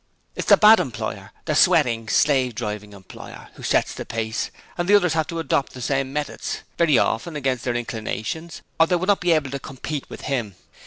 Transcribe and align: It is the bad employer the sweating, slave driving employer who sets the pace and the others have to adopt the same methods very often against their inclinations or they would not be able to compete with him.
It 0.35 0.45
is 0.45 0.45
the 0.45 0.57
bad 0.57 0.79
employer 0.79 1.29
the 1.45 1.53
sweating, 1.53 2.09
slave 2.09 2.55
driving 2.55 2.93
employer 2.93 3.49
who 3.53 3.61
sets 3.61 3.93
the 3.93 4.03
pace 4.03 4.49
and 4.75 4.89
the 4.89 4.95
others 4.95 5.13
have 5.13 5.27
to 5.27 5.37
adopt 5.37 5.73
the 5.73 5.79
same 5.81 6.11
methods 6.11 6.61
very 6.75 6.97
often 6.97 7.35
against 7.35 7.65
their 7.65 7.75
inclinations 7.75 8.63
or 8.79 8.87
they 8.87 8.95
would 8.95 9.05
not 9.05 9.21
be 9.21 9.31
able 9.33 9.51
to 9.51 9.59
compete 9.59 10.09
with 10.09 10.21
him. 10.21 10.55